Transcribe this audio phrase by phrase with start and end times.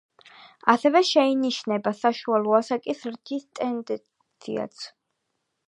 [0.71, 4.89] ასევე შეინიშნება საშუალო ასაკის ზრდის ტენდენციაც.